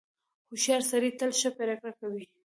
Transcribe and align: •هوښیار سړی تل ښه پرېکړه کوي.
•هوښیار 0.49 0.81
سړی 0.91 1.09
تل 1.19 1.31
ښه 1.39 1.49
پرېکړه 1.59 1.91
کوي. 1.99 2.23